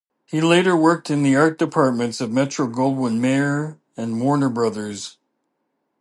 He 0.25 0.41
later 0.41 0.75
worked 0.75 1.11
in 1.11 1.21
the 1.21 1.35
art 1.35 1.59
departments 1.59 2.19
of 2.21 2.31
Metro 2.31 2.65
Goldwyn 2.65 3.19
Mayer 3.21 3.77
and 3.95 4.19
Warner 4.19 4.49
Brothers. 4.49 5.17